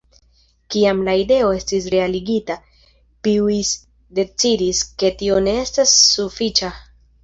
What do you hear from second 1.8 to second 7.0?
realigita, Pijus decidis, ke tio ne estas sufiĉa.